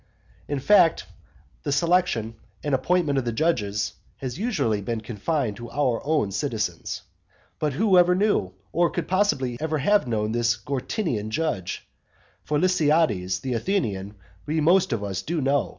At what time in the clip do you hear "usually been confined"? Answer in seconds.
4.39-5.57